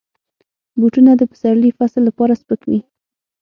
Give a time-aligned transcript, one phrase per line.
[0.79, 2.79] بوټونه د پسرلي فصل لپاره سپک وي.